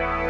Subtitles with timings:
[0.00, 0.29] Bye.